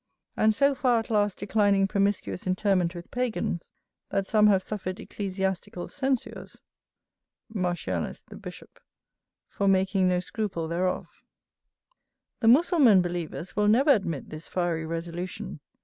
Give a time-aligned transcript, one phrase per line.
[0.35, 3.71] And so far at last declining promiscuous interment with Pagans,
[4.09, 6.63] that some have suffered ecclesiastical censures,[AI]
[9.51, 11.05] for making no scruple thereof.
[11.05, 11.19] [AI] Martialis
[12.39, 12.47] the Bishop.
[12.47, 15.59] The Mussulman believers will never admit this fiery resolution.